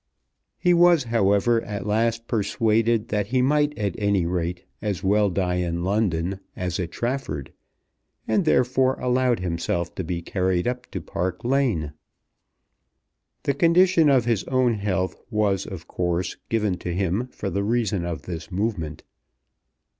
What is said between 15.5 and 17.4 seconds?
of course, given to him